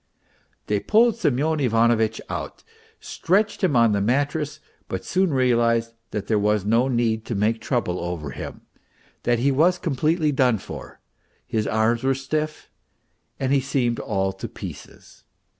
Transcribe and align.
They 0.65 0.79
pulled 0.79 1.17
Semyon 1.17 1.59
Ivanovitch 1.59 2.19
out, 2.27 2.63
stretched 2.99 3.63
him 3.63 3.75
on 3.75 3.91
the 3.91 4.01
mattress, 4.01 4.59
but 4.87 5.05
soon 5.05 5.31
realized 5.31 5.93
that 6.09 6.25
there 6.25 6.39
was 6.39 6.65
no 6.65 6.87
need 6.87 7.23
to 7.25 7.35
make 7.35 7.61
trouble 7.61 7.99
over 7.99 8.31
him, 8.31 8.61
that 9.25 9.37
he 9.37 9.51
was 9.51 9.77
completely 9.77 10.33
MR. 10.33 10.37
PEOHARTCHIN 10.37 10.57
283 10.57 10.79
done 10.79 10.93
for; 10.97 11.01
his 11.45 11.67
arms 11.67 12.03
were 12.03 12.15
stiff, 12.15 12.71
and 13.39 13.53
he 13.53 13.61
seemed 13.61 13.99
all 13.99 14.33
to 14.33 14.47
pieces. 14.47 15.23